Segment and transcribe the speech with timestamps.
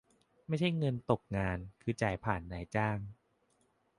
[0.47, 2.97] ไม่ใช่เงินตกงาน คือจ่ายผ่านนายจ้าง